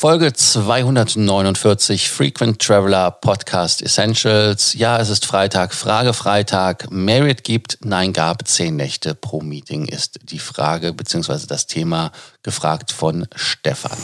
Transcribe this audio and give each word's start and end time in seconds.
Folge 0.00 0.32
249 0.32 2.08
Frequent 2.08 2.60
Traveler 2.60 3.10
Podcast 3.10 3.82
Essentials. 3.82 4.74
Ja, 4.74 4.96
es 4.98 5.08
ist 5.08 5.26
Freitag, 5.26 5.74
Frage 5.74 6.12
Freitag. 6.12 6.88
Merit 6.92 7.42
gibt, 7.42 7.78
nein 7.80 8.12
gab, 8.12 8.46
zehn 8.46 8.76
Nächte 8.76 9.16
pro 9.16 9.40
Meeting 9.40 9.86
ist 9.86 10.20
die 10.22 10.38
Frage 10.38 10.92
bzw. 10.92 11.46
das 11.48 11.66
Thema 11.66 12.12
gefragt 12.44 12.92
von 12.92 13.26
Stefan. 13.34 13.98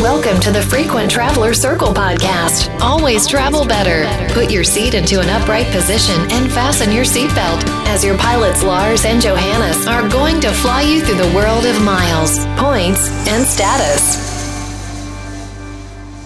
Welcome 0.00 0.40
to 0.40 0.50
the 0.50 0.62
Frequent 0.62 1.12
Traveler 1.12 1.52
Circle 1.52 1.92
podcast. 1.92 2.70
Always 2.80 3.26
travel 3.26 3.66
better. 3.66 4.06
Put 4.32 4.50
your 4.50 4.64
seat 4.64 4.94
into 4.94 5.20
an 5.20 5.28
upright 5.28 5.70
position 5.72 6.18
and 6.30 6.50
fasten 6.50 6.90
your 6.90 7.04
seatbelt 7.04 7.62
as 7.86 8.02
your 8.02 8.16
pilots 8.16 8.62
Lars 8.62 9.04
and 9.04 9.20
Johannes 9.20 9.86
are 9.86 10.08
going 10.08 10.40
to 10.40 10.48
fly 10.52 10.80
you 10.80 11.02
through 11.02 11.22
the 11.22 11.34
world 11.36 11.66
of 11.66 11.78
miles, 11.82 12.46
points 12.56 13.10
and 13.28 13.44
status. 13.44 14.31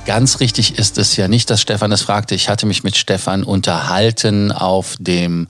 Ganz 0.06 0.38
richtig 0.38 0.78
ist 0.78 0.98
es 0.98 1.16
ja 1.16 1.27
nicht, 1.27 1.51
dass 1.51 1.60
Stefan 1.60 1.91
es 1.91 2.02
fragte. 2.02 2.37
Ich 2.37 2.48
hatte 2.48 2.65
mich 2.65 2.84
mit 2.84 2.96
Stefan 2.96 3.42
unterhalten 3.42 4.52
auf 4.52 4.95
dem 5.01 5.48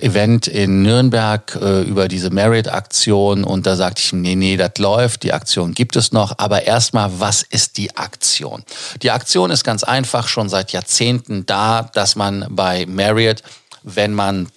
Event 0.00 0.48
in 0.48 0.82
Nürnberg 0.82 1.56
äh, 1.62 1.82
über 1.82 2.08
diese 2.08 2.30
Merit-Aktion 2.30 3.44
und 3.44 3.66
da 3.66 3.76
sagte 3.76 4.02
ich, 4.04 4.12
nee, 4.12 4.34
nee, 4.34 4.56
das 4.56 4.78
läuft, 4.78 5.22
die 5.22 5.32
Aktion 5.32 5.74
gibt 5.74 5.94
es 5.94 6.10
noch, 6.10 6.34
aber 6.38 6.64
erstmal, 6.64 7.20
was 7.20 7.44
ist 7.44 7.76
die 7.76 7.96
Aktion? 7.96 8.64
Die 9.02 9.12
Aktion 9.12 9.52
ist 9.52 9.62
ganz 9.62 9.84
einfach 9.84 10.26
schon 10.26 10.48
seit 10.48 10.72
Jahrzehnten 10.72 11.46
da, 11.46 11.88
dass 11.94 12.16
man 12.16 12.46
bei 12.50 12.84
Marriott, 12.86 13.44
wenn 13.84 14.12
man 14.12 14.48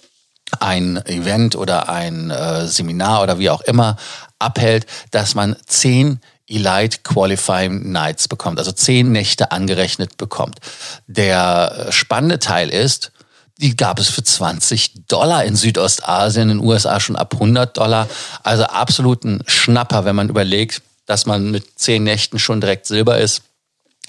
ein 0.58 0.96
Event 1.06 1.54
oder 1.54 1.88
ein 1.88 2.30
äh, 2.30 2.66
Seminar 2.66 3.22
oder 3.22 3.38
wie 3.38 3.50
auch 3.50 3.60
immer 3.60 3.96
abhält, 4.40 4.86
dass 5.12 5.36
man 5.36 5.54
zehn 5.66 6.20
Elite 6.52 6.98
Qualifying 7.02 7.90
Nights 7.90 8.28
bekommt, 8.28 8.58
also 8.58 8.72
zehn 8.72 9.12
Nächte 9.12 9.52
angerechnet 9.52 10.16
bekommt. 10.16 10.58
Der 11.06 11.86
äh, 11.88 11.92
spannende 11.92 12.38
Teil 12.38 12.68
ist, 12.68 13.12
die 13.58 13.76
gab 13.76 13.98
es 13.98 14.08
für 14.08 14.24
20 14.24 15.06
Dollar 15.06 15.44
in 15.44 15.56
Südostasien, 15.56 16.50
in 16.50 16.58
den 16.58 16.66
USA 16.66 17.00
schon 17.00 17.16
ab 17.16 17.34
100 17.34 17.76
Dollar. 17.76 18.08
Also 18.42 18.64
absoluten 18.64 19.42
Schnapper, 19.46 20.04
wenn 20.04 20.16
man 20.16 20.28
überlegt, 20.28 20.82
dass 21.06 21.26
man 21.26 21.50
mit 21.50 21.78
zehn 21.78 22.02
Nächten 22.02 22.38
schon 22.38 22.60
direkt 22.60 22.86
Silber 22.86 23.18
ist. 23.18 23.42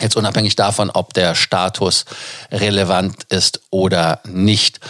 Jetzt 0.04 0.18
unabhängig 0.18 0.58
davon, 0.58 0.90
ob 0.90 1.14
der 1.14 1.34
Status 1.34 2.04
relevant 2.52 3.23
ist 3.30 3.62
oder 3.70 4.20
nicht. 4.26 4.82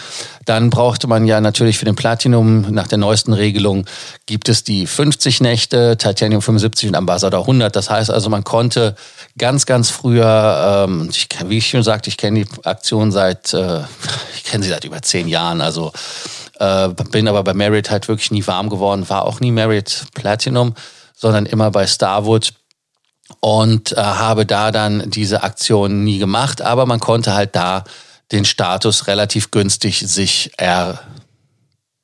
Dann 0.44 0.70
brauchte 0.70 1.06
man 1.06 1.24
ja 1.24 1.40
natürlich 1.40 1.78
für 1.78 1.84
den 1.84 1.94
Platinum 1.94 2.62
nach 2.72 2.88
der 2.88 2.98
neuesten 2.98 3.32
Regelung 3.32 3.86
gibt 4.26 4.48
es 4.48 4.64
die 4.64 4.88
50 4.88 5.40
Nächte, 5.40 5.96
Titanium 5.96 6.42
75 6.42 6.88
und 6.88 6.96
Ambassador 6.96 7.42
100. 7.42 7.76
Das 7.76 7.90
heißt 7.90 8.10
also, 8.10 8.28
man 8.28 8.42
konnte 8.42 8.96
ganz, 9.38 9.66
ganz 9.66 9.88
früher, 9.88 10.84
ähm, 10.88 11.08
ich, 11.10 11.28
wie 11.46 11.58
ich 11.58 11.68
schon 11.68 11.84
sagte, 11.84 12.08
ich 12.10 12.16
kenne 12.16 12.44
die 12.44 12.66
Aktion 12.66 13.12
seit, 13.12 13.54
äh, 13.54 13.82
ich 14.34 14.42
kenne 14.42 14.64
sie 14.64 14.70
seit 14.70 14.84
über 14.84 15.00
zehn 15.00 15.28
Jahren. 15.28 15.60
Also 15.60 15.92
äh, 16.58 16.88
bin 16.88 17.28
aber 17.28 17.44
bei 17.44 17.54
Merit 17.54 17.88
halt 17.92 18.08
wirklich 18.08 18.32
nie 18.32 18.44
warm 18.48 18.68
geworden, 18.68 19.08
war 19.08 19.26
auch 19.26 19.38
nie 19.38 19.52
Merit 19.52 20.06
Platinum, 20.14 20.74
sondern 21.14 21.46
immer 21.46 21.70
bei 21.70 21.86
Starwood 21.86 22.52
und 23.40 23.92
äh, 23.92 23.96
habe 23.96 24.46
da 24.46 24.70
dann 24.70 25.10
diese 25.10 25.42
Aktion 25.42 26.04
nie 26.04 26.18
gemacht, 26.18 26.62
aber 26.62 26.86
man 26.86 27.00
konnte 27.00 27.34
halt 27.34 27.56
da 27.56 27.84
den 28.32 28.44
Status 28.44 29.06
relativ 29.06 29.50
günstig 29.50 30.00
sich 30.00 30.52
er, 30.56 31.00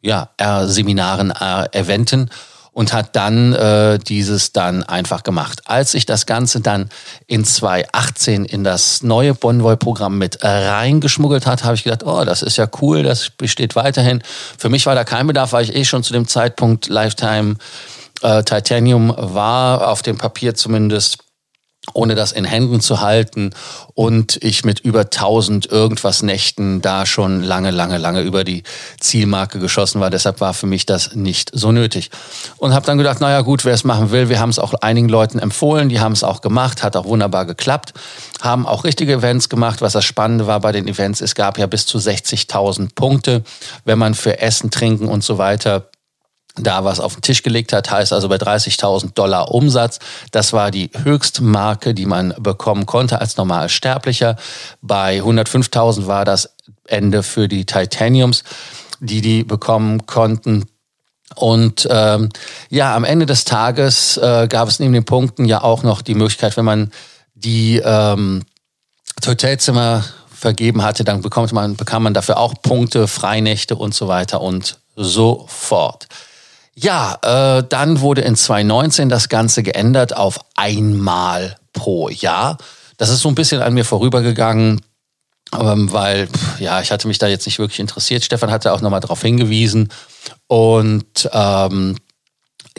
ja, 0.02 0.30
er 0.36 0.68
Seminaren 0.68 1.30
äh, 1.30 1.66
eventen 1.72 2.30
und 2.72 2.92
hat 2.92 3.16
dann 3.16 3.52
äh, 3.52 3.98
dieses 3.98 4.52
dann 4.52 4.82
einfach 4.84 5.22
gemacht. 5.22 5.62
Als 5.64 5.92
sich 5.92 6.06
das 6.06 6.26
Ganze 6.26 6.60
dann 6.60 6.88
in 7.26 7.44
2018 7.44 8.44
in 8.44 8.64
das 8.64 9.02
neue 9.02 9.34
Bonvoy-Programm 9.34 10.16
mit 10.18 10.38
reingeschmuggelt 10.42 11.46
hat, 11.46 11.64
habe 11.64 11.74
ich 11.74 11.84
gedacht, 11.84 12.04
oh, 12.04 12.24
das 12.24 12.42
ist 12.42 12.56
ja 12.56 12.68
cool, 12.80 13.02
das 13.02 13.30
besteht 13.30 13.76
weiterhin. 13.76 14.22
Für 14.56 14.68
mich 14.68 14.86
war 14.86 14.94
da 14.94 15.04
kein 15.04 15.26
Bedarf, 15.26 15.52
weil 15.52 15.64
ich 15.64 15.74
eh 15.74 15.84
schon 15.84 16.02
zu 16.02 16.12
dem 16.12 16.28
Zeitpunkt 16.28 16.88
Lifetime 16.88 17.56
äh, 18.22 18.42
Titanium 18.42 19.14
war, 19.16 19.88
auf 19.88 20.02
dem 20.02 20.18
Papier 20.18 20.54
zumindest 20.54 21.18
ohne 21.94 22.14
das 22.14 22.32
in 22.32 22.44
Händen 22.44 22.80
zu 22.80 23.00
halten 23.00 23.50
und 23.94 24.38
ich 24.42 24.64
mit 24.64 24.80
über 24.80 25.00
1000 25.00 25.66
irgendwas 25.66 26.22
Nächten 26.22 26.82
da 26.82 27.06
schon 27.06 27.42
lange, 27.42 27.70
lange, 27.70 27.96
lange 27.96 28.20
über 28.20 28.44
die 28.44 28.62
Zielmarke 29.00 29.58
geschossen 29.58 30.00
war. 30.00 30.10
Deshalb 30.10 30.40
war 30.40 30.52
für 30.52 30.66
mich 30.66 30.84
das 30.84 31.14
nicht 31.14 31.50
so 31.54 31.72
nötig. 31.72 32.10
Und 32.58 32.74
habe 32.74 32.86
dann 32.86 32.98
gedacht, 32.98 33.20
naja 33.20 33.40
gut, 33.40 33.64
wer 33.64 33.74
es 33.74 33.84
machen 33.84 34.10
will, 34.10 34.28
wir 34.28 34.40
haben 34.40 34.50
es 34.50 34.58
auch 34.58 34.74
einigen 34.74 35.08
Leuten 35.08 35.38
empfohlen, 35.38 35.88
die 35.88 36.00
haben 36.00 36.12
es 36.12 36.22
auch 36.22 36.42
gemacht, 36.42 36.82
hat 36.82 36.96
auch 36.96 37.06
wunderbar 37.06 37.46
geklappt, 37.46 37.94
haben 38.40 38.66
auch 38.66 38.84
richtige 38.84 39.14
Events 39.14 39.48
gemacht. 39.48 39.80
Was 39.80 39.94
das 39.94 40.04
Spannende 40.04 40.46
war 40.46 40.60
bei 40.60 40.72
den 40.72 40.86
Events, 40.86 41.22
es 41.22 41.34
gab 41.34 41.58
ja 41.58 41.66
bis 41.66 41.86
zu 41.86 41.98
60.000 41.98 42.94
Punkte, 42.94 43.42
wenn 43.84 43.98
man 43.98 44.14
für 44.14 44.40
Essen, 44.40 44.70
Trinken 44.70 45.08
und 45.08 45.24
so 45.24 45.38
weiter 45.38 45.89
da 46.56 46.84
was 46.84 47.00
auf 47.00 47.14
den 47.14 47.22
Tisch 47.22 47.42
gelegt 47.42 47.72
hat, 47.72 47.90
heißt 47.90 48.12
also 48.12 48.28
bei 48.28 48.36
30.000 48.36 49.14
Dollar 49.14 49.52
Umsatz. 49.52 49.98
Das 50.32 50.52
war 50.52 50.70
die 50.70 50.90
Höchstmarke, 51.02 51.94
die 51.94 52.06
man 52.06 52.34
bekommen 52.38 52.86
konnte 52.86 53.20
als 53.20 53.36
normaler 53.36 53.68
Sterblicher. 53.68 54.36
Bei 54.82 55.20
105.000 55.20 56.06
war 56.06 56.24
das 56.24 56.54
Ende 56.86 57.22
für 57.22 57.48
die 57.48 57.64
Titaniums, 57.66 58.44
die 59.00 59.20
die 59.20 59.44
bekommen 59.44 60.06
konnten. 60.06 60.66
Und 61.36 61.86
ähm, 61.90 62.30
ja, 62.68 62.94
am 62.96 63.04
Ende 63.04 63.26
des 63.26 63.44
Tages 63.44 64.16
äh, 64.16 64.48
gab 64.48 64.68
es 64.68 64.80
neben 64.80 64.92
den 64.92 65.04
Punkten 65.04 65.44
ja 65.44 65.62
auch 65.62 65.84
noch 65.84 66.02
die 66.02 66.16
Möglichkeit, 66.16 66.56
wenn 66.56 66.64
man 66.64 66.90
die 67.34 67.80
ähm, 67.84 68.42
Hotelzimmer 69.24 70.04
vergeben 70.32 70.82
hatte, 70.82 71.04
dann 71.04 71.20
bekommt 71.20 71.52
man, 71.52 71.76
bekam 71.76 72.02
man 72.02 72.14
dafür 72.14 72.38
auch 72.38 72.54
Punkte, 72.62 73.06
Freinächte 73.06 73.76
und 73.76 73.94
so 73.94 74.08
weiter 74.08 74.40
und 74.40 74.78
so 74.96 75.44
fort. 75.48 76.08
Ja, 76.74 77.18
äh, 77.58 77.64
dann 77.68 78.00
wurde 78.00 78.22
in 78.22 78.36
2019 78.36 79.08
das 79.08 79.28
Ganze 79.28 79.62
geändert 79.62 80.16
auf 80.16 80.38
einmal 80.56 81.56
pro 81.72 82.08
Jahr. 82.08 82.58
Das 82.96 83.10
ist 83.10 83.20
so 83.20 83.28
ein 83.28 83.34
bisschen 83.34 83.62
an 83.62 83.74
mir 83.74 83.84
vorübergegangen, 83.84 84.80
ähm, 85.58 85.92
weil 85.92 86.28
ja, 86.58 86.80
ich 86.80 86.90
hatte 86.90 87.08
mich 87.08 87.18
da 87.18 87.26
jetzt 87.26 87.46
nicht 87.46 87.58
wirklich 87.58 87.80
interessiert. 87.80 88.24
Stefan 88.24 88.50
hatte 88.50 88.72
auch 88.72 88.80
nochmal 88.80 89.00
darauf 89.00 89.22
hingewiesen. 89.22 89.88
Und 90.46 91.28
ähm, 91.32 91.96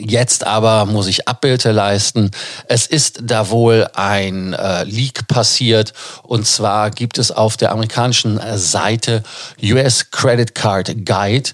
Jetzt 0.00 0.46
aber 0.46 0.86
muss 0.86 1.06
ich 1.06 1.28
Abbilde 1.28 1.70
leisten. 1.70 2.30
Es 2.66 2.86
ist 2.86 3.20
da 3.22 3.50
wohl 3.50 3.86
ein 3.94 4.54
äh, 4.54 4.84
Leak 4.84 5.28
passiert. 5.28 5.92
Und 6.22 6.46
zwar 6.46 6.90
gibt 6.90 7.18
es 7.18 7.30
auf 7.30 7.56
der 7.56 7.72
amerikanischen 7.72 8.40
Seite 8.56 9.22
US 9.62 10.10
Credit 10.10 10.54
Card 10.54 11.04
Guide 11.04 11.50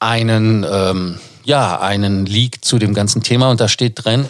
einen 0.00 0.66
ähm, 0.68 1.20
ja, 1.44 1.80
einen 1.80 2.26
Leak 2.26 2.64
zu 2.64 2.78
dem 2.78 2.94
ganzen 2.94 3.22
Thema 3.22 3.50
und 3.50 3.60
da 3.60 3.68
steht 3.68 4.04
drin, 4.04 4.26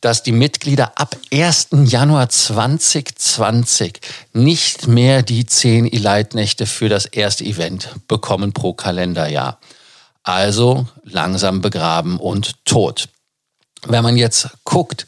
dass 0.00 0.22
die 0.22 0.32
Mitglieder 0.32 0.92
ab 0.96 1.16
1. 1.32 1.68
Januar 1.84 2.28
2020 2.28 4.00
nicht 4.32 4.86
mehr 4.86 5.22
die 5.22 5.46
10 5.46 5.90
Elite-Nächte 5.90 6.66
für 6.66 6.88
das 6.88 7.06
erste 7.06 7.44
Event 7.44 7.88
bekommen 8.06 8.52
pro 8.52 8.74
Kalenderjahr. 8.74 9.58
Also 10.22 10.86
langsam 11.04 11.60
begraben 11.60 12.18
und 12.18 12.64
tot. 12.64 13.08
Wenn 13.86 14.02
man 14.02 14.16
jetzt 14.16 14.48
guckt, 14.64 15.06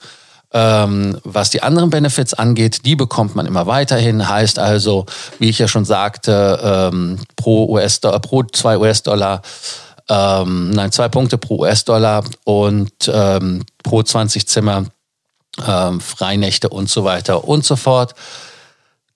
ähm, 0.52 1.18
was 1.24 1.50
die 1.50 1.62
anderen 1.62 1.90
Benefits 1.90 2.32
angeht, 2.32 2.86
die 2.86 2.96
bekommt 2.96 3.34
man 3.34 3.46
immer 3.46 3.66
weiterhin. 3.66 4.28
Heißt 4.28 4.58
also, 4.58 5.04
wie 5.38 5.50
ich 5.50 5.58
ja 5.58 5.68
schon 5.68 5.84
sagte, 5.84 6.58
ähm, 6.92 7.18
pro 7.36 7.66
US-Dollar, 7.66 8.20
pro 8.20 8.42
2 8.42 8.78
US-Dollar 8.78 9.42
ähm, 10.08 10.70
nein, 10.70 10.92
zwei 10.92 11.08
Punkte 11.08 11.38
pro 11.38 11.60
US-Dollar 11.60 12.24
und 12.44 12.92
ähm, 13.12 13.64
pro 13.82 14.02
20 14.02 14.46
Zimmer 14.46 14.86
ähm, 15.66 16.00
Freinächte 16.00 16.68
und 16.68 16.88
so 16.88 17.04
weiter 17.04 17.44
und 17.44 17.64
so 17.64 17.76
fort. 17.76 18.14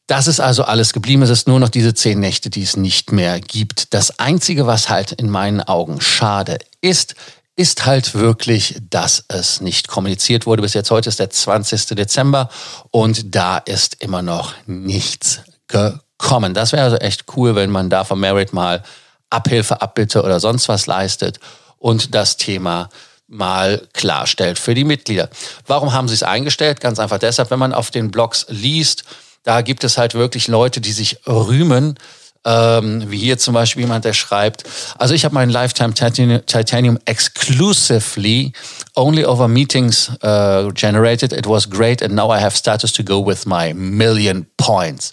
Das 0.06 0.26
ist 0.26 0.40
also 0.40 0.64
alles 0.64 0.92
geblieben. 0.92 1.22
Es 1.22 1.30
ist 1.30 1.46
nur 1.46 1.60
noch 1.60 1.68
diese 1.68 1.94
zehn 1.94 2.18
Nächte, 2.18 2.50
die 2.50 2.62
es 2.62 2.76
nicht 2.76 3.12
mehr 3.12 3.40
gibt. 3.40 3.94
Das 3.94 4.18
Einzige, 4.18 4.66
was 4.66 4.88
halt 4.88 5.12
in 5.12 5.30
meinen 5.30 5.60
Augen 5.60 6.00
schade 6.00 6.58
ist, 6.80 7.14
ist 7.54 7.86
halt 7.86 8.14
wirklich, 8.14 8.76
dass 8.90 9.24
es 9.28 9.60
nicht 9.60 9.86
kommuniziert 9.86 10.46
wurde. 10.46 10.62
Bis 10.62 10.74
jetzt 10.74 10.90
heute 10.90 11.08
ist 11.10 11.20
der 11.20 11.30
20. 11.30 11.88
Dezember 11.88 12.48
und 12.90 13.34
da 13.36 13.58
ist 13.58 14.02
immer 14.02 14.22
noch 14.22 14.54
nichts 14.66 15.42
gekommen. 15.68 16.54
Das 16.54 16.72
wäre 16.72 16.84
also 16.84 16.96
echt 16.96 17.26
cool, 17.36 17.54
wenn 17.54 17.70
man 17.70 17.90
da 17.90 18.02
von 18.04 18.18
Merit 18.18 18.52
mal 18.52 18.82
Abhilfe, 19.30 19.80
Abbitte 19.80 20.22
oder 20.22 20.40
sonst 20.40 20.68
was 20.68 20.86
leistet 20.86 21.40
und 21.78 22.14
das 22.14 22.36
Thema 22.36 22.88
mal 23.28 23.86
klarstellt 23.92 24.58
für 24.58 24.74
die 24.74 24.84
Mitglieder. 24.84 25.30
Warum 25.66 25.92
haben 25.92 26.08
sie 26.08 26.14
es 26.14 26.22
eingestellt? 26.22 26.80
Ganz 26.80 26.98
einfach 26.98 27.18
deshalb, 27.18 27.50
wenn 27.50 27.58
man 27.60 27.72
auf 27.72 27.90
den 27.90 28.10
Blogs 28.10 28.46
liest, 28.48 29.04
da 29.44 29.62
gibt 29.62 29.84
es 29.84 29.96
halt 29.96 30.14
wirklich 30.14 30.48
Leute, 30.48 30.80
die 30.80 30.92
sich 30.92 31.18
rühmen, 31.26 31.98
Ähm, 32.42 33.10
wie 33.10 33.18
hier 33.18 33.36
zum 33.36 33.52
Beispiel 33.52 33.82
jemand, 33.82 34.06
der 34.06 34.14
schreibt, 34.14 34.64
also 34.96 35.12
ich 35.12 35.26
habe 35.26 35.34
meinen 35.34 35.50
Lifetime 35.50 35.92
Titanium, 35.92 36.98
exclusively 37.04 38.54
only 38.94 39.26
over 39.26 39.46
meetings 39.46 40.10
uh, 40.24 40.72
generated. 40.72 41.34
It 41.34 41.46
was 41.46 41.68
great 41.68 42.02
and 42.02 42.14
now 42.14 42.34
I 42.34 42.40
have 42.40 42.56
status 42.56 42.94
to 42.94 43.04
go 43.04 43.22
with 43.22 43.44
my 43.44 43.74
million 43.74 44.46
points. 44.56 45.12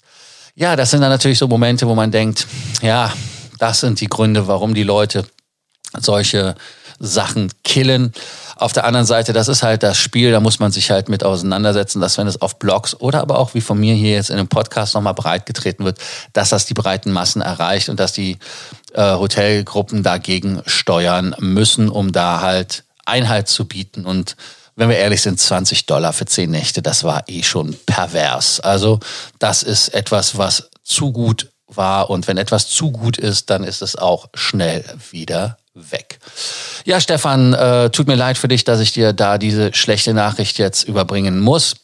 Ja, 0.54 0.74
das 0.74 0.90
sind 0.90 1.02
dann 1.02 1.10
natürlich 1.10 1.38
so 1.38 1.46
Momente, 1.46 1.86
wo 1.86 1.94
man 1.94 2.10
denkt, 2.10 2.46
ja, 2.80 3.12
das 3.58 3.80
sind 3.80 4.00
die 4.00 4.08
Gründe, 4.08 4.48
warum 4.48 4.74
die 4.74 4.84
Leute 4.84 5.24
solche 5.96 6.54
Sachen 6.98 7.50
killen. 7.64 8.12
Auf 8.56 8.72
der 8.72 8.84
anderen 8.84 9.06
Seite, 9.06 9.32
das 9.32 9.46
ist 9.48 9.62
halt 9.62 9.82
das 9.82 9.98
Spiel, 9.98 10.32
da 10.32 10.40
muss 10.40 10.58
man 10.58 10.72
sich 10.72 10.90
halt 10.90 11.08
mit 11.08 11.22
auseinandersetzen, 11.22 12.00
dass 12.00 12.18
wenn 12.18 12.26
es 12.26 12.42
auf 12.42 12.58
Blogs 12.58 12.94
oder 12.98 13.20
aber 13.20 13.38
auch 13.38 13.54
wie 13.54 13.60
von 13.60 13.78
mir 13.78 13.94
hier 13.94 14.14
jetzt 14.14 14.30
in 14.30 14.38
einem 14.38 14.48
Podcast 14.48 14.94
nochmal 14.94 15.14
breitgetreten 15.14 15.84
wird, 15.84 15.98
dass 16.32 16.48
das 16.48 16.66
die 16.66 16.74
breiten 16.74 17.12
Massen 17.12 17.40
erreicht 17.40 17.88
und 17.88 18.00
dass 18.00 18.12
die 18.12 18.38
äh, 18.94 19.14
Hotelgruppen 19.14 20.02
dagegen 20.02 20.62
steuern 20.66 21.36
müssen, 21.38 21.88
um 21.88 22.10
da 22.10 22.40
halt 22.40 22.84
Einhalt 23.06 23.48
zu 23.48 23.66
bieten. 23.66 24.04
Und 24.04 24.36
wenn 24.74 24.88
wir 24.88 24.98
ehrlich 24.98 25.22
sind, 25.22 25.38
20 25.38 25.86
Dollar 25.86 26.12
für 26.12 26.26
10 26.26 26.50
Nächte, 26.50 26.82
das 26.82 27.04
war 27.04 27.28
eh 27.28 27.44
schon 27.44 27.76
pervers. 27.86 28.60
Also 28.60 28.98
das 29.38 29.62
ist 29.62 29.88
etwas, 29.94 30.36
was 30.36 30.70
zu 30.82 31.12
gut 31.12 31.48
war. 31.68 32.10
Und 32.10 32.28
wenn 32.28 32.36
etwas 32.36 32.68
zu 32.68 32.90
gut 32.90 33.18
ist, 33.18 33.50
dann 33.50 33.64
ist 33.64 33.82
es 33.82 33.96
auch 33.96 34.28
schnell 34.34 34.84
wieder 35.10 35.58
weg. 35.74 36.18
Ja, 36.84 37.00
Stefan, 37.00 37.54
äh, 37.54 37.90
tut 37.90 38.06
mir 38.08 38.16
leid 38.16 38.38
für 38.38 38.48
dich, 38.48 38.64
dass 38.64 38.80
ich 38.80 38.92
dir 38.92 39.12
da 39.12 39.38
diese 39.38 39.72
schlechte 39.74 40.14
Nachricht 40.14 40.58
jetzt 40.58 40.84
überbringen 40.84 41.40
muss. 41.40 41.76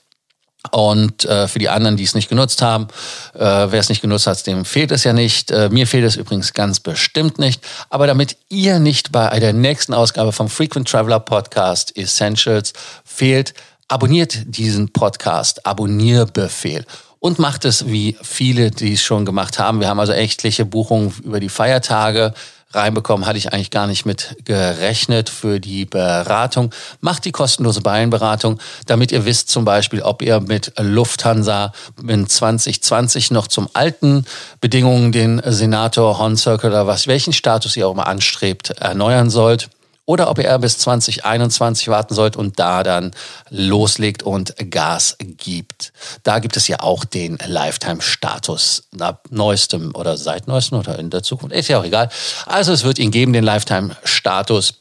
Und 0.70 1.26
äh, 1.26 1.46
für 1.46 1.58
die 1.58 1.68
anderen, 1.68 1.98
die 1.98 2.04
es 2.04 2.14
nicht 2.14 2.30
genutzt 2.30 2.62
haben, 2.62 2.88
äh, 3.34 3.40
wer 3.40 3.74
es 3.74 3.90
nicht 3.90 4.00
genutzt 4.00 4.26
hat, 4.26 4.46
dem 4.46 4.64
fehlt 4.64 4.92
es 4.92 5.04
ja 5.04 5.12
nicht. 5.12 5.50
Äh, 5.50 5.68
mir 5.68 5.86
fehlt 5.86 6.04
es 6.04 6.16
übrigens 6.16 6.54
ganz 6.54 6.80
bestimmt 6.80 7.38
nicht. 7.38 7.62
Aber 7.90 8.06
damit 8.06 8.38
ihr 8.48 8.78
nicht 8.78 9.12
bei 9.12 9.38
der 9.40 9.52
nächsten 9.52 9.92
Ausgabe 9.92 10.32
vom 10.32 10.48
Frequent 10.48 10.88
Traveler 10.88 11.20
Podcast 11.20 11.94
Essentials 11.96 12.72
fehlt, 13.04 13.52
abonniert 13.88 14.38
diesen 14.46 14.90
Podcast, 14.90 15.66
Abonnierbefehl 15.66 16.86
und 17.24 17.38
macht 17.38 17.64
es 17.64 17.86
wie 17.86 18.18
viele, 18.20 18.70
die 18.70 18.92
es 18.92 19.02
schon 19.02 19.24
gemacht 19.24 19.58
haben. 19.58 19.80
Wir 19.80 19.88
haben 19.88 19.98
also 19.98 20.12
echtliche 20.12 20.66
Buchungen 20.66 21.10
über 21.24 21.40
die 21.40 21.48
Feiertage 21.48 22.34
reinbekommen, 22.72 23.24
hatte 23.24 23.38
ich 23.38 23.50
eigentlich 23.50 23.70
gar 23.70 23.86
nicht 23.86 24.04
mit 24.04 24.36
gerechnet 24.44 25.30
für 25.30 25.58
die 25.58 25.86
Beratung. 25.86 26.70
Macht 27.00 27.24
die 27.24 27.32
kostenlose 27.32 27.80
Beinberatung, 27.80 28.60
damit 28.84 29.10
ihr 29.10 29.24
wisst 29.24 29.48
zum 29.48 29.64
Beispiel, 29.64 30.02
ob 30.02 30.20
ihr 30.20 30.40
mit 30.40 30.74
Lufthansa 30.78 31.72
in 32.06 32.28
2020 32.28 33.30
noch 33.30 33.46
zum 33.46 33.70
alten 33.72 34.26
Bedingungen 34.60 35.10
den 35.10 35.40
Senator 35.46 36.18
Horn 36.18 36.36
Circle 36.36 36.68
oder 36.68 36.86
was, 36.86 37.06
welchen 37.06 37.32
Status 37.32 37.74
ihr 37.78 37.88
auch 37.88 37.92
immer 37.92 38.06
anstrebt, 38.06 38.68
erneuern 38.68 39.30
sollt 39.30 39.70
oder 40.06 40.30
ob 40.30 40.38
ihr 40.38 40.58
bis 40.58 40.78
2021 40.78 41.88
warten 41.88 42.14
sollt 42.14 42.36
und 42.36 42.58
da 42.58 42.82
dann 42.82 43.12
loslegt 43.50 44.22
und 44.22 44.54
Gas 44.70 45.16
gibt. 45.18 45.92
Da 46.22 46.38
gibt 46.38 46.56
es 46.56 46.68
ja 46.68 46.80
auch 46.80 47.04
den 47.04 47.38
Lifetime-Status 47.44 48.88
ab 48.98 49.26
neuestem 49.30 49.94
oder 49.94 50.16
seit 50.16 50.46
neuestem 50.46 50.78
oder 50.78 50.98
in 50.98 51.10
der 51.10 51.22
Zukunft. 51.22 51.56
Ist 51.56 51.68
ja 51.68 51.80
auch 51.80 51.84
egal. 51.84 52.10
Also 52.46 52.72
es 52.72 52.84
wird 52.84 52.98
ihn 52.98 53.10
geben, 53.10 53.32
den 53.32 53.44
Lifetime-Status. 53.44 54.80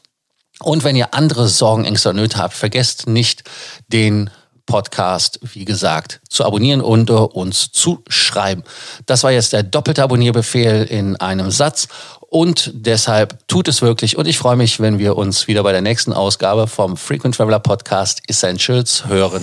Und 0.60 0.84
wenn 0.84 0.96
ihr 0.96 1.14
andere 1.14 1.48
Sorgen, 1.48 1.84
Ängste 1.84 2.10
und 2.10 2.16
Nöte 2.16 2.38
habt, 2.38 2.54
vergesst 2.54 3.06
nicht 3.06 3.44
den 3.88 4.30
Podcast, 4.66 5.40
wie 5.42 5.64
gesagt, 5.64 6.20
zu 6.28 6.44
abonnieren 6.44 6.80
und 6.80 7.10
uns 7.10 7.70
zu 7.70 8.02
schreiben. 8.08 8.62
Das 9.04 9.22
war 9.22 9.30
jetzt 9.30 9.52
der 9.52 9.62
doppelte 9.62 10.02
Abonnierbefehl 10.02 10.84
in 10.84 11.16
einem 11.16 11.50
Satz 11.50 11.88
und 12.34 12.70
deshalb 12.74 13.38
tut 13.46 13.68
es 13.68 13.80
wirklich. 13.80 14.18
Und 14.18 14.26
ich 14.26 14.38
freue 14.38 14.56
mich, 14.56 14.80
wenn 14.80 14.98
wir 14.98 15.16
uns 15.16 15.46
wieder 15.46 15.62
bei 15.62 15.70
der 15.70 15.82
nächsten 15.82 16.12
Ausgabe 16.12 16.66
vom 16.66 16.96
Frequent 16.96 17.36
Traveler 17.36 17.60
Podcast 17.60 18.22
Essentials 18.26 19.06
hören. 19.06 19.40